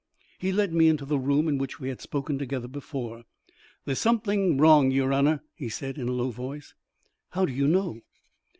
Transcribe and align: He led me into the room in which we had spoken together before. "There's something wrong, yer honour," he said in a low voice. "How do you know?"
He 0.39 0.51
led 0.51 0.73
me 0.73 0.87
into 0.87 1.05
the 1.05 1.19
room 1.19 1.47
in 1.47 1.59
which 1.59 1.79
we 1.79 1.89
had 1.89 2.01
spoken 2.01 2.39
together 2.39 2.67
before. 2.67 3.23
"There's 3.85 3.99
something 3.99 4.57
wrong, 4.57 4.89
yer 4.89 5.13
honour," 5.13 5.43
he 5.53 5.69
said 5.69 5.99
in 5.99 6.07
a 6.09 6.13
low 6.13 6.31
voice. 6.31 6.73
"How 7.33 7.45
do 7.45 7.53
you 7.53 7.67
know?" 7.67 8.01